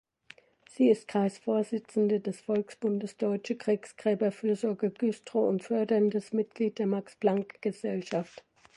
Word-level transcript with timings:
Sie 0.67 0.89
ist 0.89 1.07
Kreisvorsitzende 1.07 2.21
des 2.21 2.41
Volksbundes 2.41 3.17
Deutsche 3.17 3.55
Kriegsgräberfürsorge 3.55 4.89
Güstrow 4.89 5.47
und 5.47 5.63
förderndes 5.63 6.33
Mitglied 6.33 6.79
der 6.79 6.87
Max-Planck-Gesellschaft. 6.87 8.43